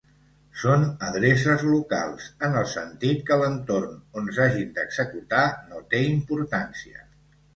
Són 0.59 0.85
adreces 1.07 1.65
locals 1.73 2.29
en 2.47 2.57
el 2.61 2.65
sentit 2.71 3.21
que 3.27 3.37
l'entorn 3.41 3.93
on 4.21 4.33
s'hagin 4.37 4.73
d'executar 4.79 5.45
no 5.75 5.83
té 5.95 6.01
importància. 6.15 7.07